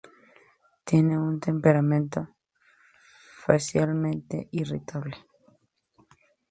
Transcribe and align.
Tiene 0.83 1.15
un 1.15 1.39
temperamento 1.39 2.29
fácilmente 3.45 4.49
irritable. 4.51 5.15